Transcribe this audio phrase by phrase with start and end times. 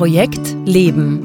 [0.00, 1.20] Projekt Leben.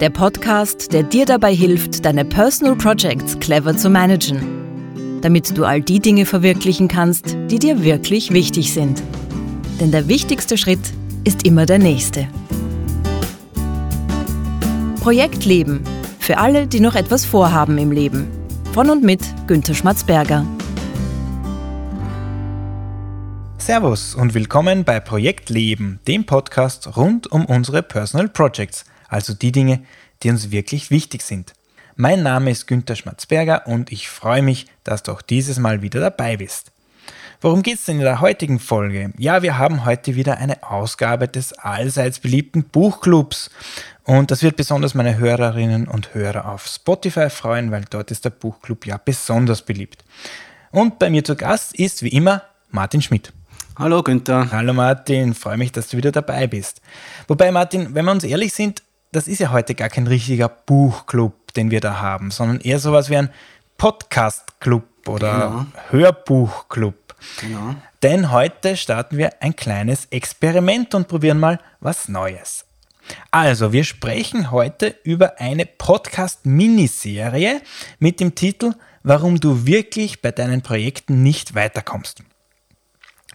[0.00, 5.82] Der Podcast, der dir dabei hilft, deine Personal Projects clever zu managen, damit du all
[5.82, 9.02] die Dinge verwirklichen kannst, die dir wirklich wichtig sind.
[9.78, 10.80] Denn der wichtigste Schritt
[11.24, 12.26] ist immer der nächste.
[15.02, 15.82] Projekt Leben.
[16.20, 18.28] Für alle, die noch etwas vorhaben im Leben.
[18.72, 20.46] Von und mit Günter Schmatzberger.
[23.70, 29.52] Servus und willkommen bei Projekt Leben, dem Podcast rund um unsere Personal Projects, also die
[29.52, 29.84] Dinge,
[30.24, 31.52] die uns wirklich wichtig sind.
[31.94, 36.00] Mein Name ist Günter Schmatzberger und ich freue mich, dass du auch dieses Mal wieder
[36.00, 36.72] dabei bist.
[37.40, 39.12] Worum geht es denn in der heutigen Folge?
[39.18, 43.52] Ja, wir haben heute wieder eine Ausgabe des allseits beliebten Buchclubs.
[44.02, 48.30] Und das wird besonders meine Hörerinnen und Hörer auf Spotify freuen, weil dort ist der
[48.30, 50.04] Buchclub ja besonders beliebt.
[50.72, 52.42] Und bei mir zu Gast ist wie immer
[52.72, 53.32] Martin Schmidt.
[53.80, 54.52] Hallo Günther.
[54.52, 56.82] Hallo Martin, freue mich, dass du wieder dabei bist.
[57.28, 61.54] Wobei Martin, wenn wir uns ehrlich sind, das ist ja heute gar kein richtiger Buchclub,
[61.54, 63.30] den wir da haben, sondern eher sowas wie ein
[63.78, 65.66] Podcast-Club oder genau.
[65.88, 66.94] Hörbuchclub.
[67.40, 67.74] Genau.
[68.02, 72.66] Denn heute starten wir ein kleines Experiment und probieren mal was Neues.
[73.30, 77.62] Also, wir sprechen heute über eine Podcast-Miniserie
[77.98, 82.22] mit dem Titel Warum du wirklich bei deinen Projekten nicht weiterkommst.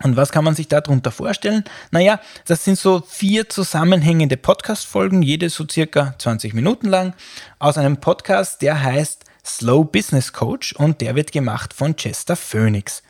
[0.04, 1.64] Und was kann man sich darunter vorstellen?
[1.92, 7.14] Naja, das sind so vier zusammenhängende Podcast-Folgen, jede so circa 20 Minuten lang,
[7.60, 13.04] aus einem Podcast, der heißt Slow Business Coach und der wird gemacht von Chester Phoenix.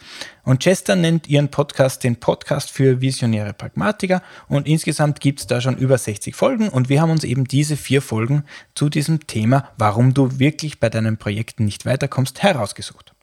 [0.44, 5.62] Und Chester nennt ihren Podcast den Podcast für visionäre Pragmatiker und insgesamt gibt es da
[5.62, 8.44] schon über 60 Folgen und wir haben uns eben diese vier Folgen
[8.76, 13.15] zu diesem Thema, warum du wirklich bei deinen Projekten nicht weiterkommst, herausgesucht.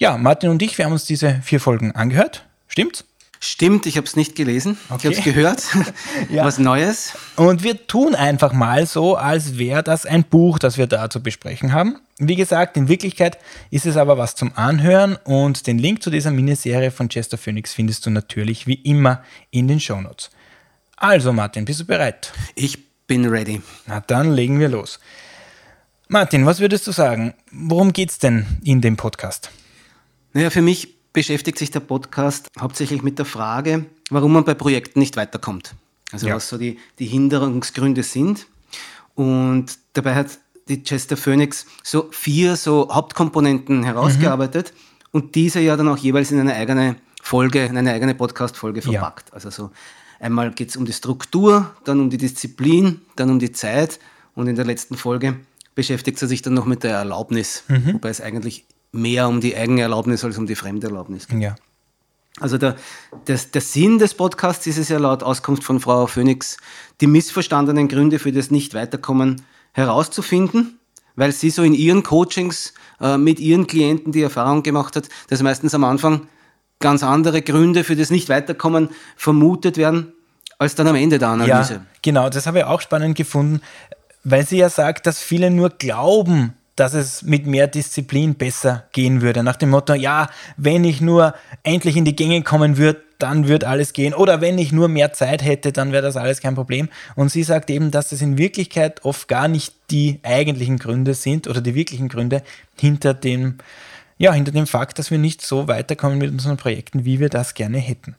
[0.00, 2.46] Ja, Martin und ich, wir haben uns diese vier Folgen angehört.
[2.68, 3.04] Stimmt's?
[3.38, 4.78] Stimmt, ich habe es nicht gelesen.
[4.88, 4.96] Okay.
[4.96, 5.62] Ich habe es gehört.
[6.30, 6.42] ja.
[6.42, 7.12] Was Neues.
[7.36, 11.22] Und wir tun einfach mal so, als wäre das ein Buch, das wir da zu
[11.22, 11.98] besprechen haben.
[12.16, 13.36] Wie gesagt, in Wirklichkeit
[13.70, 17.74] ist es aber was zum Anhören und den Link zu dieser Miniserie von Chester Phoenix
[17.74, 20.30] findest du natürlich wie immer in den Shownotes.
[20.96, 22.32] Also Martin, bist du bereit?
[22.54, 23.60] Ich bin ready.
[23.86, 24.98] Na dann legen wir los.
[26.08, 27.34] Martin, was würdest du sagen?
[27.52, 29.50] Worum geht es denn in dem Podcast?
[30.32, 35.00] Naja, für mich beschäftigt sich der Podcast hauptsächlich mit der Frage, warum man bei Projekten
[35.00, 35.74] nicht weiterkommt.
[36.12, 36.36] Also ja.
[36.36, 38.46] was so die, die Hinderungsgründe sind.
[39.14, 45.08] Und dabei hat die Chester Phoenix so vier so Hauptkomponenten herausgearbeitet mhm.
[45.12, 49.28] und diese ja dann auch jeweils in eine eigene Folge, in eine eigene Podcast-Folge verpackt.
[49.28, 49.34] Ja.
[49.34, 49.70] Also so
[50.20, 53.98] einmal geht es um die Struktur, dann um die Disziplin, dann um die Zeit
[54.34, 55.36] und in der letzten Folge
[55.74, 57.94] beschäftigt er sich dann noch mit der Erlaubnis, mhm.
[57.94, 61.40] wobei es eigentlich mehr um die Eigenerlaubnis als um die Fremderlaubnis geht.
[61.40, 61.54] Ja.
[62.38, 62.76] Also der,
[63.26, 66.56] der, der Sinn des Podcasts ist es ja laut Auskunft von Frau Phoenix,
[67.00, 69.42] die missverstandenen Gründe für das Nicht-Weiterkommen
[69.72, 70.78] herauszufinden,
[71.16, 75.42] weil sie so in ihren Coachings äh, mit ihren Klienten die Erfahrung gemacht hat, dass
[75.42, 76.28] meistens am Anfang
[76.78, 80.12] ganz andere Gründe für das Nicht-Weiterkommen vermutet werden,
[80.58, 81.74] als dann am Ende der Analyse.
[81.74, 83.60] Ja, genau, das habe ich auch spannend gefunden,
[84.24, 89.20] weil sie ja sagt, dass viele nur glauben, dass es mit mehr Disziplin besser gehen
[89.20, 89.42] würde.
[89.42, 93.64] Nach dem Motto, ja, wenn ich nur endlich in die Gänge kommen würde, dann wird
[93.64, 94.14] alles gehen.
[94.14, 96.88] Oder wenn ich nur mehr Zeit hätte, dann wäre das alles kein Problem.
[97.16, 101.48] Und sie sagt eben, dass es in Wirklichkeit oft gar nicht die eigentlichen Gründe sind
[101.48, 102.42] oder die wirklichen Gründe
[102.78, 103.58] hinter dem,
[104.16, 107.52] ja, hinter dem Fakt, dass wir nicht so weiterkommen mit unseren Projekten, wie wir das
[107.52, 108.16] gerne hätten.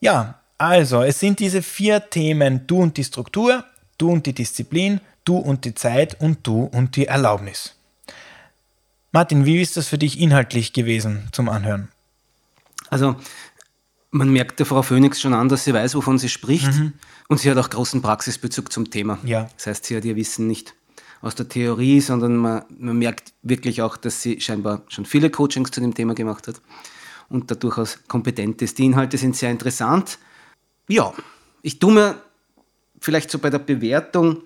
[0.00, 3.64] Ja, also, es sind diese vier Themen, du und die Struktur,
[3.96, 7.76] du und die Disziplin, du und die Zeit und du und die Erlaubnis.
[9.12, 11.88] Martin, wie ist das für dich inhaltlich gewesen zum Anhören?
[12.90, 13.14] Also,
[14.10, 16.72] man merkt der Frau Phoenix schon an, dass sie weiß, wovon sie spricht.
[16.72, 16.94] Mhm.
[17.28, 19.18] Und sie hat auch großen Praxisbezug zum Thema.
[19.22, 19.48] Ja.
[19.56, 20.74] Das heißt, sie hat ihr Wissen nicht
[21.20, 25.70] aus der Theorie, sondern man, man merkt wirklich auch, dass sie scheinbar schon viele Coachings
[25.70, 26.60] zu dem Thema gemacht hat
[27.28, 28.78] und da durchaus kompetent ist.
[28.78, 30.18] Die Inhalte sind sehr interessant.
[30.88, 31.12] Ja,
[31.62, 32.20] ich tue mir
[33.00, 34.42] vielleicht so bei der Bewertung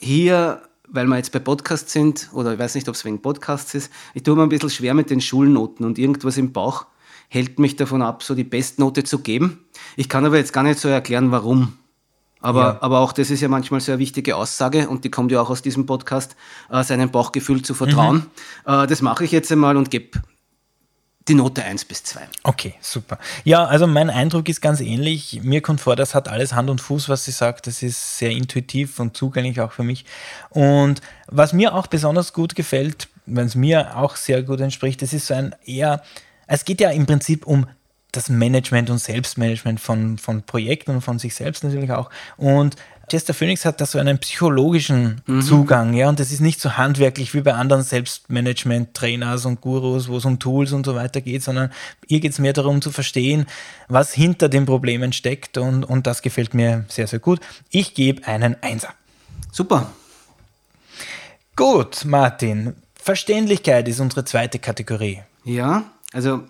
[0.00, 3.74] hier, weil wir jetzt bei Podcasts sind, oder ich weiß nicht, ob es wegen Podcasts
[3.74, 6.86] ist, ich tue mir ein bisschen schwer mit den Schulnoten und irgendwas im Bauch
[7.28, 9.64] hält mich davon ab, so die Bestnote zu geben.
[9.96, 11.74] Ich kann aber jetzt gar nicht so erklären, warum.
[12.40, 12.78] Aber, ja.
[12.80, 15.50] aber auch das ist ja manchmal so eine wichtige Aussage und die kommt ja auch
[15.50, 16.36] aus diesem Podcast,
[16.70, 18.26] äh, seinem Bauchgefühl zu vertrauen.
[18.66, 18.72] Mhm.
[18.72, 20.20] Äh, das mache ich jetzt einmal und gebe
[21.30, 22.20] die Note 1 bis 2.
[22.42, 23.18] Okay, super.
[23.44, 25.40] Ja, also mein Eindruck ist ganz ähnlich.
[25.44, 27.68] Mir kommt vor, das hat alles Hand und Fuß, was sie sagt.
[27.68, 30.04] Das ist sehr intuitiv und zugänglich auch für mich.
[30.50, 35.12] Und was mir auch besonders gut gefällt, wenn es mir auch sehr gut entspricht, das
[35.12, 36.02] ist so ein eher,
[36.48, 37.66] es geht ja im Prinzip um
[38.10, 42.10] das Management und Selbstmanagement von, von Projekten und von sich selbst natürlich auch.
[42.38, 42.74] Und
[43.10, 45.42] Chester Phoenix hat da so einen psychologischen mhm.
[45.42, 50.18] Zugang, ja, und das ist nicht so handwerklich wie bei anderen Selbstmanagement-Trainers und Gurus, wo
[50.18, 51.72] es um Tools und so weiter geht, sondern
[52.06, 53.46] hier geht es mehr darum zu verstehen,
[53.88, 57.40] was hinter den Problemen steckt und, und das gefällt mir sehr, sehr gut.
[57.70, 58.94] Ich gebe einen Einser.
[59.50, 59.90] Super.
[61.56, 62.74] Gut, Martin.
[62.94, 65.22] Verständlichkeit ist unsere zweite Kategorie.
[65.44, 66.44] Ja, also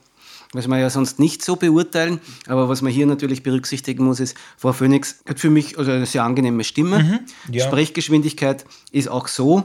[0.52, 2.20] was wir ja sonst nicht so beurteilen.
[2.46, 6.06] Aber was man hier natürlich berücksichtigen muss, ist, Frau Phoenix hat für mich also eine
[6.06, 7.02] sehr angenehme Stimme.
[7.02, 7.64] Mhm, ja.
[7.66, 9.64] Sprechgeschwindigkeit ist auch so,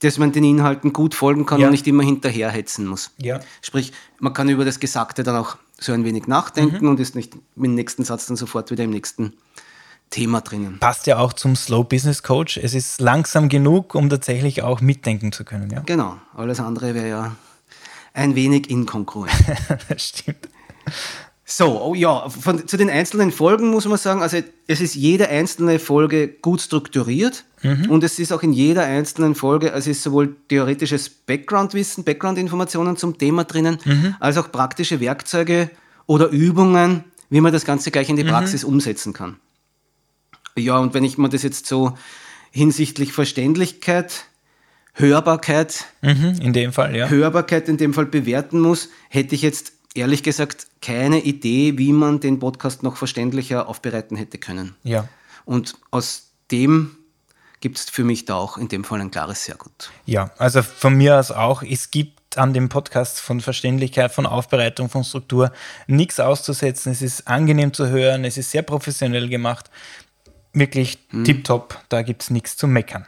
[0.00, 1.66] dass man den Inhalten gut folgen kann ja.
[1.66, 3.10] und nicht immer hinterherhetzen muss.
[3.18, 3.40] Ja.
[3.62, 6.90] Sprich, man kann über das Gesagte dann auch so ein wenig nachdenken mhm.
[6.90, 9.34] und ist nicht mit dem nächsten Satz dann sofort wieder im nächsten
[10.10, 10.78] Thema drinnen.
[10.78, 12.56] Passt ja auch zum Slow Business Coach.
[12.56, 15.70] Es ist langsam genug, um tatsächlich auch mitdenken zu können.
[15.70, 15.80] Ja?
[15.80, 16.16] Genau.
[16.34, 17.36] Alles andere wäre ja
[18.12, 19.32] ein wenig inkongruent.
[19.96, 20.48] Stimmt.
[21.50, 25.30] So, oh ja, von, zu den einzelnen Folgen muss man sagen, also es ist jede
[25.30, 27.88] einzelne Folge gut strukturiert mhm.
[27.88, 33.16] und es ist auch in jeder einzelnen Folge, also ist sowohl theoretisches Background-Wissen, Background-Informationen zum
[33.16, 34.14] Thema drinnen, mhm.
[34.20, 35.70] als auch praktische Werkzeuge
[36.04, 38.28] oder Übungen, wie man das Ganze gleich in die mhm.
[38.28, 38.74] Praxis mhm.
[38.74, 39.36] umsetzen kann.
[40.54, 41.96] Ja, und wenn ich mir das jetzt so
[42.50, 44.26] hinsichtlich Verständlichkeit
[44.98, 47.08] Hörbarkeit, mhm, in dem Fall, ja.
[47.08, 52.20] Hörbarkeit in dem Fall bewerten muss, hätte ich jetzt ehrlich gesagt keine Idee, wie man
[52.20, 54.74] den Podcast noch verständlicher aufbereiten hätte können.
[54.82, 55.08] Ja.
[55.44, 56.96] Und aus dem
[57.60, 59.90] gibt es für mich da auch in dem Fall ein klares Sehr gut.
[60.04, 61.62] Ja, also von mir aus auch.
[61.62, 65.52] Es gibt an dem Podcast von Verständlichkeit, von Aufbereitung, von Struktur
[65.86, 66.92] nichts auszusetzen.
[66.92, 69.70] Es ist angenehm zu hören, es ist sehr professionell gemacht.
[70.52, 71.24] Wirklich hm.
[71.24, 73.06] tipptopp, da gibt es nichts zu meckern.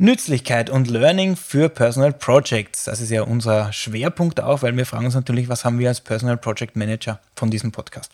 [0.00, 2.84] Nützlichkeit und Learning für Personal Projects.
[2.84, 6.00] Das ist ja unser Schwerpunkt auch, weil wir fragen uns natürlich, was haben wir als
[6.00, 8.10] Personal Project Manager von diesem Podcast?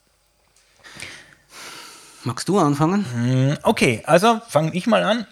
[2.24, 3.06] Magst du anfangen?
[3.12, 5.28] Hm, okay, also fange ich mal an.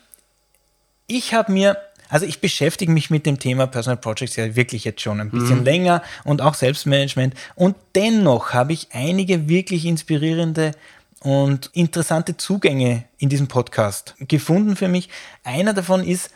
[1.09, 1.77] Ich habe mir,
[2.09, 5.59] also ich beschäftige mich mit dem Thema Personal Projects ja wirklich jetzt schon ein bisschen
[5.59, 5.65] mhm.
[5.65, 7.35] länger und auch Selbstmanagement.
[7.57, 10.71] Und dennoch habe ich einige wirklich inspirierende
[11.19, 15.09] und interessante Zugänge in diesem Podcast gefunden für mich.
[15.43, 16.31] Einer davon ist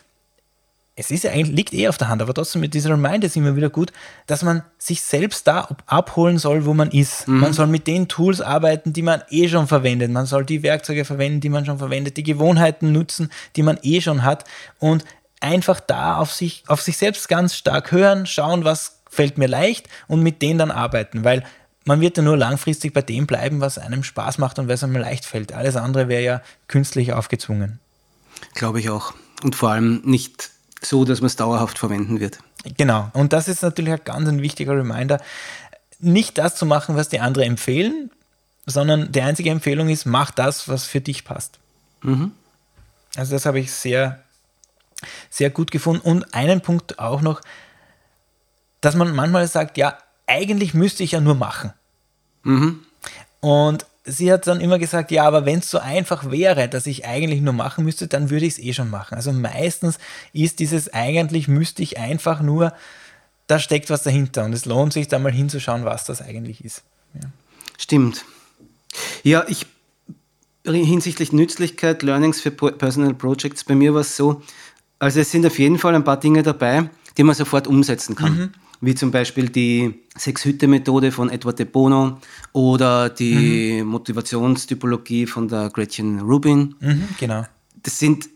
[0.99, 3.37] es ist ja eigentlich, liegt eh auf der Hand, aber trotzdem mit dieser Reminder ist
[3.37, 3.93] immer wieder gut,
[4.27, 7.29] dass man sich selbst da abholen soll, wo man ist.
[7.29, 7.39] Mhm.
[7.39, 10.11] Man soll mit den Tools arbeiten, die man eh schon verwendet.
[10.11, 14.01] Man soll die Werkzeuge verwenden, die man schon verwendet, die Gewohnheiten nutzen, die man eh
[14.01, 14.45] schon hat
[14.81, 15.05] und
[15.41, 19.89] einfach da auf sich, auf sich selbst ganz stark hören, schauen, was fällt mir leicht
[20.09, 21.45] und mit denen dann arbeiten, weil
[21.85, 24.97] man wird ja nur langfristig bei dem bleiben, was einem Spaß macht und was einem
[24.97, 25.53] leicht fällt.
[25.53, 27.79] Alles andere wäre ja künstlich aufgezwungen.
[28.55, 29.15] Glaube ich auch.
[29.45, 30.51] Und vor allem nicht
[30.83, 32.39] so, dass man es dauerhaft verwenden wird.
[32.77, 33.11] Genau.
[33.13, 35.21] Und das ist natürlich ein ganz ein wichtiger Reminder.
[36.01, 38.11] Nicht das zu machen, was die anderen empfehlen,
[38.67, 41.59] sondern die einzige Empfehlung ist, mach das, was für dich passt.
[42.03, 42.33] Mhm.
[43.17, 44.23] Also das habe ich sehr,
[45.31, 46.03] sehr gut gefunden.
[46.03, 47.41] Und einen Punkt auch noch,
[48.81, 51.73] dass man manchmal sagt, ja, eigentlich müsste ich ja nur machen.
[52.45, 52.85] Mhm.
[53.41, 57.07] Und sie hat dann immer gesagt, ja, aber wenn es so einfach wäre, dass ich
[57.07, 59.15] eigentlich nur machen müsste, dann würde ich es eh schon machen.
[59.15, 59.99] Also meistens
[60.33, 62.73] ist dieses eigentlich müsste ich einfach nur,
[63.47, 66.83] da steckt was dahinter und es lohnt sich da mal hinzuschauen, was das eigentlich ist.
[67.15, 67.29] Ja.
[67.77, 68.25] Stimmt.
[69.23, 69.67] Ja, ich
[70.65, 74.43] hinsichtlich Nützlichkeit, Learnings für Personal Projects, bei mir war es so,
[74.99, 78.37] also es sind auf jeden Fall ein paar Dinge dabei, die man sofort umsetzen kann.
[78.37, 82.19] Mhm wie zum Beispiel die Sechs-Hütte-Methode von Edward de Bono
[82.53, 83.89] oder die mhm.
[83.89, 86.75] Motivationstypologie von der Gretchen Rubin.
[86.81, 87.45] Mhm, genau.
[87.83, 88.29] Das sind,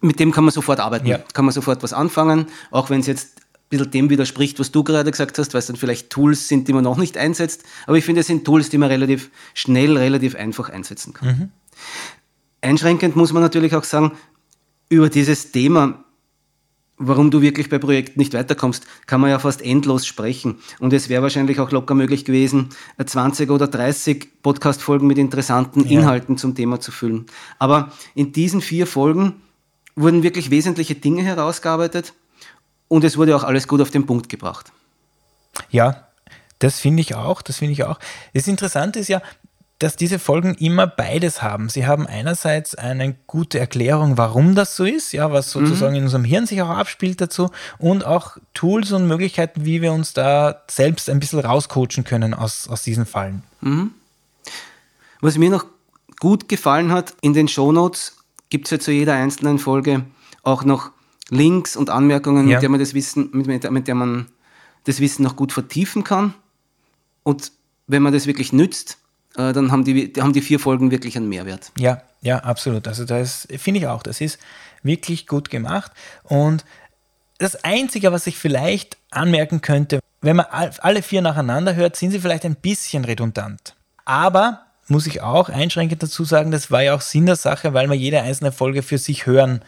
[0.00, 1.18] mit dem kann man sofort arbeiten, ja.
[1.32, 4.84] kann man sofort was anfangen, auch wenn es jetzt ein bisschen dem widerspricht, was du
[4.84, 7.64] gerade gesagt hast, weil es dann vielleicht Tools sind, die man noch nicht einsetzt.
[7.86, 11.28] Aber ich finde, es sind Tools, die man relativ schnell, relativ einfach einsetzen kann.
[11.28, 11.48] Mhm.
[12.60, 14.12] Einschränkend muss man natürlich auch sagen,
[14.88, 16.04] über dieses Thema
[16.98, 20.56] warum du wirklich bei Projekten nicht weiterkommst, kann man ja fast endlos sprechen.
[20.80, 22.70] Und es wäre wahrscheinlich auch locker möglich gewesen,
[23.04, 26.00] 20 oder 30 Podcast-Folgen mit interessanten ja.
[26.00, 27.26] Inhalten zum Thema zu füllen.
[27.58, 29.34] Aber in diesen vier Folgen
[29.96, 32.12] wurden wirklich wesentliche Dinge herausgearbeitet
[32.88, 34.72] und es wurde auch alles gut auf den Punkt gebracht.
[35.70, 36.08] Ja,
[36.58, 37.98] das finde ich auch, das finde ich auch.
[38.34, 39.22] Das Interessante ist ja,
[39.78, 41.68] dass diese Folgen immer beides haben.
[41.68, 45.98] Sie haben einerseits eine gute Erklärung, warum das so ist, ja, was sozusagen mhm.
[45.98, 50.12] in unserem Hirn sich auch abspielt dazu und auch Tools und Möglichkeiten, wie wir uns
[50.12, 53.44] da selbst ein bisschen rauscoachen können aus, aus diesen Fallen.
[53.60, 53.92] Mhm.
[55.20, 55.66] Was mir noch
[56.18, 58.16] gut gefallen hat, in den Shownotes
[58.50, 60.04] gibt es ja zu jeder einzelnen Folge
[60.42, 60.90] auch noch
[61.30, 62.56] Links und Anmerkungen, ja.
[62.56, 64.26] mit der man das Wissen, mit, mit der man
[64.84, 66.34] das Wissen noch gut vertiefen kann.
[67.22, 67.52] Und
[67.86, 68.97] wenn man das wirklich nützt,
[69.38, 71.72] äh, dann haben die, haben die vier Folgen wirklich einen Mehrwert.
[71.78, 72.86] Ja, ja, absolut.
[72.88, 74.02] Also das finde ich auch.
[74.02, 74.38] Das ist
[74.82, 75.92] wirklich gut gemacht.
[76.24, 76.64] Und
[77.38, 82.18] das Einzige, was ich vielleicht anmerken könnte, wenn man alle vier nacheinander hört, sind sie
[82.18, 83.76] vielleicht ein bisschen redundant.
[84.04, 87.86] Aber muss ich auch einschränkend dazu sagen, das war ja auch Sinn der Sache, weil
[87.86, 89.62] man jede einzelne Folge für sich hören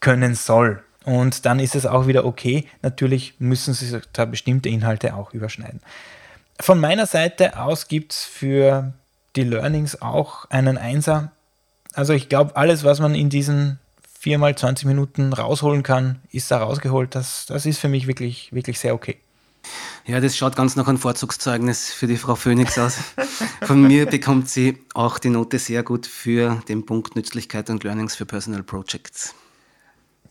[0.00, 0.82] können soll.
[1.04, 2.66] Und dann ist es auch wieder okay.
[2.82, 5.80] Natürlich müssen sich da bestimmte Inhalte auch überschneiden.
[6.60, 8.92] Von meiner Seite aus gibt es für
[9.36, 11.32] die Learnings auch einen Einser.
[11.92, 13.78] Also ich glaube, alles, was man in diesen
[14.18, 17.14] viermal 20 Minuten rausholen kann, ist da rausgeholt.
[17.14, 19.18] Das, das ist für mich wirklich, wirklich sehr okay.
[20.06, 22.98] Ja, das schaut ganz nach einem Vorzugszeugnis für die Frau Phoenix aus.
[23.62, 28.14] Von mir bekommt sie auch die Note sehr gut für den Punkt Nützlichkeit und Learnings
[28.14, 29.34] für Personal Projects.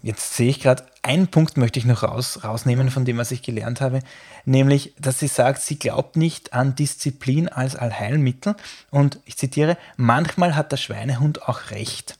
[0.05, 3.41] Jetzt sehe ich gerade, einen Punkt möchte ich noch raus, rausnehmen von dem, was ich
[3.41, 4.01] gelernt habe,
[4.45, 8.55] nämlich, dass sie sagt, sie glaubt nicht an Disziplin als Allheilmittel.
[8.91, 12.19] Und ich zitiere, manchmal hat der Schweinehund auch recht.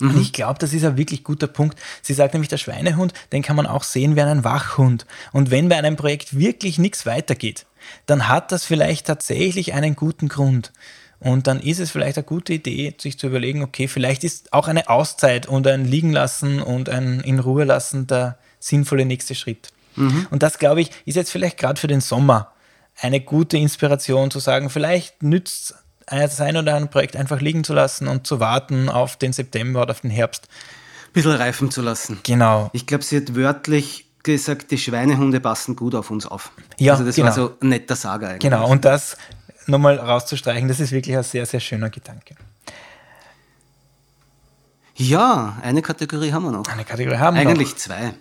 [0.00, 0.10] Mhm.
[0.10, 1.78] Und ich glaube, das ist ein wirklich guter Punkt.
[2.02, 5.06] Sie sagt nämlich, der Schweinehund, den kann man auch sehen wie einen Wachhund.
[5.30, 7.66] Und wenn bei einem Projekt wirklich nichts weitergeht,
[8.06, 10.72] dann hat das vielleicht tatsächlich einen guten Grund.
[11.18, 14.68] Und dann ist es vielleicht eine gute Idee, sich zu überlegen, okay, vielleicht ist auch
[14.68, 19.68] eine Auszeit und ein Liegen lassen und ein in Ruhe lassen der sinnvolle nächste Schritt.
[19.96, 20.26] Mhm.
[20.30, 22.52] Und das, glaube ich, ist jetzt vielleicht gerade für den Sommer
[23.00, 25.74] eine gute Inspiration zu sagen, vielleicht nützt
[26.06, 29.82] das ein oder andere Projekt einfach liegen zu lassen und zu warten auf den September
[29.82, 30.48] oder auf den Herbst.
[31.08, 32.20] Ein bisschen reifen zu lassen.
[32.22, 32.70] Genau.
[32.72, 36.52] Ich glaube, sie hat wörtlich gesagt, die Schweinehunde passen gut auf uns auf.
[36.78, 37.28] Ja, also das genau.
[37.28, 38.40] war so ein netter Sager eigentlich.
[38.40, 39.16] Genau, und das
[39.66, 42.36] nochmal rauszustreichen, das ist wirklich ein sehr, sehr schöner Gedanke.
[44.96, 46.66] Ja, eine Kategorie haben wir noch.
[46.68, 47.76] Eine Kategorie haben wir Eigentlich noch.
[47.76, 48.00] zwei.
[48.00, 48.14] Wenn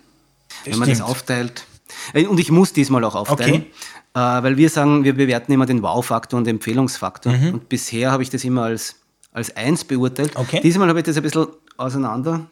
[0.74, 0.80] Stimmt.
[0.80, 1.66] man das aufteilt.
[2.14, 3.66] Äh, und ich muss diesmal auch aufteilen.
[3.66, 3.72] Okay.
[4.14, 7.34] Äh, weil wir sagen, wir bewerten immer den Wow-Faktor und den Empfehlungsfaktor.
[7.34, 7.54] Mhm.
[7.54, 8.96] Und bisher habe ich das immer als,
[9.32, 10.36] als eins beurteilt.
[10.36, 10.60] Okay.
[10.62, 11.48] Diesmal habe ich das ein bisschen
[11.78, 12.48] auseinander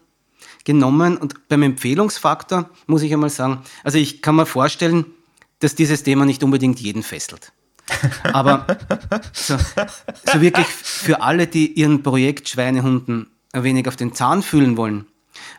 [0.63, 1.17] genommen.
[1.17, 5.05] Und beim Empfehlungsfaktor muss ich einmal sagen, also ich kann mir vorstellen,
[5.59, 7.51] dass dieses Thema nicht unbedingt jeden fesselt.
[8.31, 8.65] Aber
[9.33, 14.77] so, so, wirklich für alle, die ihren Projekt Schweinehunden ein wenig auf den Zahn fühlen
[14.77, 15.05] wollen,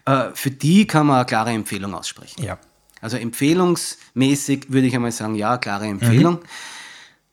[0.07, 2.43] äh, für die kann man eine klare Empfehlung aussprechen.
[2.43, 2.59] Ja.
[3.00, 6.35] Also empfehlungsmäßig würde ich einmal sagen, ja, klare Empfehlung.
[6.35, 6.47] Mhm.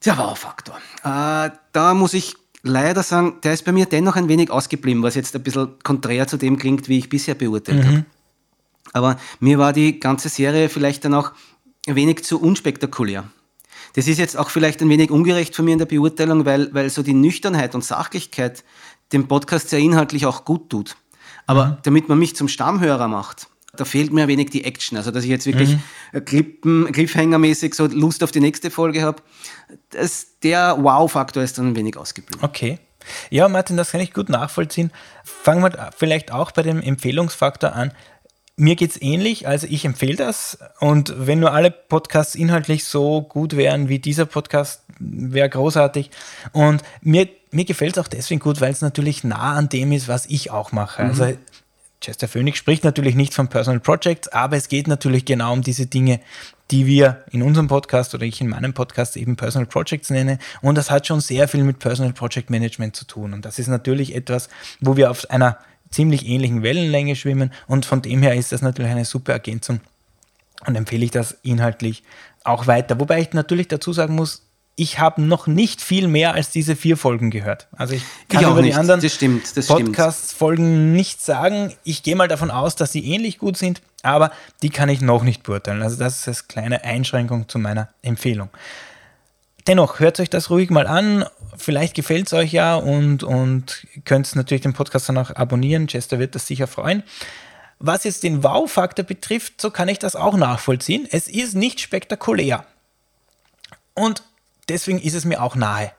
[0.05, 0.75] Der Wow-Faktor.
[1.03, 5.15] Äh, da muss ich leider sagen, der ist bei mir dennoch ein wenig ausgeblieben, was
[5.15, 7.87] jetzt ein bisschen konträr zu dem klingt, wie ich bisher beurteilt mhm.
[7.87, 8.05] habe.
[8.93, 11.31] Aber mir war die ganze Serie vielleicht dann auch
[11.87, 13.23] ein wenig zu unspektakulär.
[13.93, 16.89] Das ist jetzt auch vielleicht ein wenig ungerecht von mir in der Beurteilung, weil, weil
[16.89, 18.63] so die Nüchternheit und Sachlichkeit
[19.11, 20.95] dem Podcast sehr inhaltlich auch gut tut.
[21.45, 21.77] Aber mhm.
[21.83, 24.97] damit man mich zum Stammhörer macht, da fehlt mir ein wenig die Action.
[24.97, 25.77] Also, dass ich jetzt wirklich
[26.13, 26.25] mhm.
[26.25, 29.21] Clippen, Cliffhanger-mäßig so Lust auf die nächste Folge habe.
[30.43, 32.43] Der Wow-Faktor ist dann ein wenig ausgeblieben.
[32.43, 32.79] Okay.
[33.29, 34.91] Ja, Martin, das kann ich gut nachvollziehen.
[35.23, 37.93] Fangen wir vielleicht auch bei dem Empfehlungsfaktor an.
[38.61, 40.59] Mir geht es ähnlich, also ich empfehle das.
[40.79, 46.11] Und wenn nur alle Podcasts inhaltlich so gut wären wie dieser Podcast, wäre großartig.
[46.51, 50.07] Und mir, mir gefällt es auch deswegen gut, weil es natürlich nah an dem ist,
[50.07, 51.01] was ich auch mache.
[51.01, 51.09] Mhm.
[51.09, 51.33] Also
[52.01, 55.87] Chester Phoenix spricht natürlich nicht von Personal Projects, aber es geht natürlich genau um diese
[55.87, 56.19] Dinge,
[56.69, 60.37] die wir in unserem Podcast oder ich in meinem Podcast eben Personal Projects nenne.
[60.61, 63.33] Und das hat schon sehr viel mit Personal Project Management zu tun.
[63.33, 64.49] Und das ist natürlich etwas,
[64.81, 65.57] wo wir auf einer
[65.91, 67.51] ziemlich ähnlichen Wellenlänge schwimmen.
[67.67, 69.81] Und von dem her ist das natürlich eine super Ergänzung.
[70.65, 72.03] Und empfehle ich das inhaltlich
[72.43, 72.99] auch weiter.
[72.99, 74.43] Wobei ich natürlich dazu sagen muss,
[74.75, 77.67] ich habe noch nicht viel mehr als diese vier Folgen gehört.
[77.75, 78.73] Also ich kann ich über nicht.
[78.73, 79.01] die anderen
[79.67, 81.73] Podcast-Folgen nicht sagen.
[81.83, 84.31] Ich gehe mal davon aus, dass sie ähnlich gut sind, aber
[84.63, 85.83] die kann ich noch nicht beurteilen.
[85.83, 88.49] Also das ist eine kleine Einschränkung zu meiner Empfehlung.
[89.67, 91.25] Dennoch, hört euch das ruhig mal an.
[91.57, 95.87] Vielleicht gefällt es euch ja und, und könnt natürlich den Podcast dann auch abonnieren.
[95.87, 97.03] Chester wird das sicher freuen.
[97.79, 101.07] Was jetzt den Wow-Faktor betrifft, so kann ich das auch nachvollziehen.
[101.11, 102.65] Es ist nicht spektakulär.
[103.93, 104.23] Und
[104.69, 105.91] deswegen ist es mir auch nahe.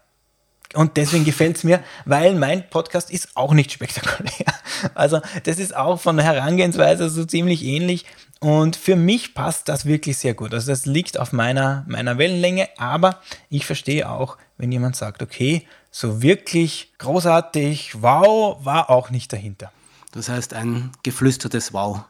[0.74, 4.32] Und deswegen gefällt es mir, weil mein Podcast ist auch nicht spektakulär.
[4.94, 8.04] Also das ist auch von der Herangehensweise so ziemlich ähnlich.
[8.40, 10.52] Und für mich passt das wirklich sehr gut.
[10.52, 15.68] Also das liegt auf meiner, meiner Wellenlänge, aber ich verstehe auch, wenn jemand sagt, okay,
[15.92, 19.70] so wirklich großartig, wow, war auch nicht dahinter.
[20.10, 22.00] Das heißt ein geflüstertes Wow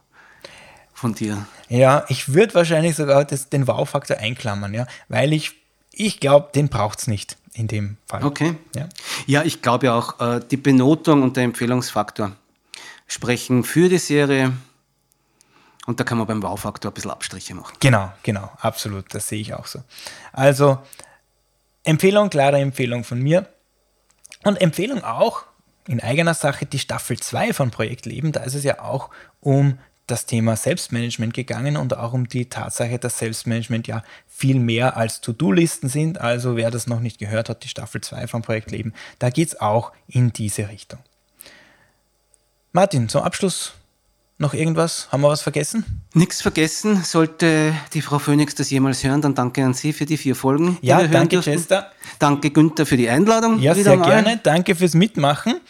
[0.95, 1.47] von dir.
[1.69, 5.53] Ja, ich würde wahrscheinlich sogar das, den Wow-Faktor einklammern, ja, weil ich
[5.95, 8.25] ich glaube, den braucht es nicht in dem Fall.
[8.25, 8.57] Okay.
[8.75, 8.89] Ja,
[9.27, 12.33] ja ich glaube ja auch, äh, die Benotung und der Empfehlungsfaktor
[13.07, 14.53] sprechen für die Serie.
[15.87, 17.77] Und da kann man beim Wow-Faktor ein bisschen Abstriche machen.
[17.81, 19.13] Genau, genau, absolut.
[19.15, 19.83] Das sehe ich auch so.
[20.33, 20.79] Also,
[21.83, 23.49] Empfehlung, klare Empfehlung von mir.
[24.45, 25.45] Und Empfehlung auch
[25.89, 28.33] in eigener Sache die Staffel 2 von Projekt Leben.
[28.33, 32.99] Da ist es ja auch um das Thema Selbstmanagement gegangen und auch um die Tatsache,
[32.99, 36.21] dass Selbstmanagement ja viel mehr als To-Do-Listen sind.
[36.21, 39.49] Also wer das noch nicht gehört hat, die Staffel 2 von Projekt Leben, da geht
[39.49, 41.01] es auch in diese Richtung.
[42.73, 43.75] Martin, zum Abschluss
[44.39, 45.09] noch irgendwas?
[45.13, 46.03] Haben wir was vergessen?
[46.15, 47.05] Nichts vergessen.
[47.05, 50.79] Sollte die Frau Phoenix das jemals hören, dann danke an Sie für die vier Folgen.
[50.83, 51.93] Ja, danke, Chester.
[52.19, 53.61] Danke, Günther, für die Einladung.
[53.61, 54.07] Ja, sehr mal.
[54.09, 54.41] gerne.
[54.43, 55.61] Danke fürs Mitmachen.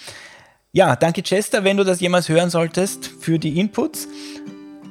[0.75, 4.09] Ja, danke, Chester, wenn du das jemals hören solltest, für die Inputs.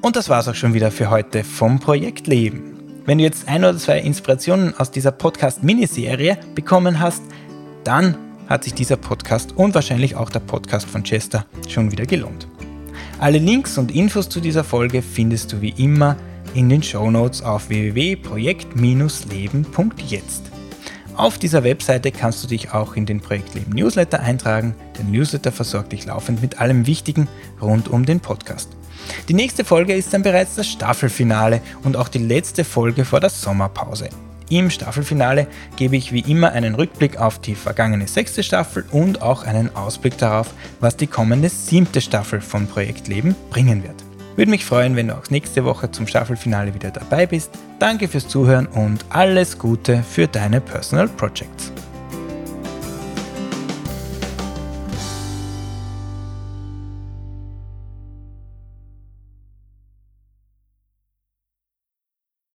[0.03, 3.01] Und das war's auch schon wieder für heute vom Projekt Leben.
[3.07, 7.23] Wenn du jetzt ein oder zwei Inspirationen aus dieser Podcast-Miniserie bekommen hast,
[7.83, 8.15] dann
[8.47, 12.47] hat sich dieser Podcast und wahrscheinlich auch der Podcast von Chester schon wieder gelohnt.
[13.17, 16.15] Alle Links und Infos zu dieser Folge findest du wie immer
[16.53, 20.50] in den Show Notes auf www.projekt-leben.jetzt.
[21.21, 24.73] Auf dieser Webseite kannst du dich auch in den Projektleben Newsletter eintragen.
[24.97, 27.27] Der Newsletter versorgt dich laufend mit allem Wichtigen
[27.61, 28.69] rund um den Podcast.
[29.29, 33.29] Die nächste Folge ist dann bereits das Staffelfinale und auch die letzte Folge vor der
[33.29, 34.09] Sommerpause.
[34.49, 39.43] Im Staffelfinale gebe ich wie immer einen Rückblick auf die vergangene sechste Staffel und auch
[39.43, 44.03] einen Ausblick darauf, was die kommende siebte Staffel von Projekt Leben bringen wird.
[44.37, 47.51] Würde mich freuen, wenn du auch nächste Woche zum Staffelfinale wieder dabei bist.
[47.81, 51.70] Danke fürs Zuhören und alles Gute für deine Personal Projects.